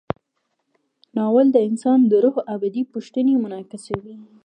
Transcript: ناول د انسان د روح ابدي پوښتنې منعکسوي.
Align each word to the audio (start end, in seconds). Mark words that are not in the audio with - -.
ناول 1.15 1.47
د 1.53 1.57
انسان 1.69 1.99
د 2.11 2.13
روح 2.23 2.35
ابدي 2.55 2.83
پوښتنې 2.93 3.33
منعکسوي. 3.43 4.15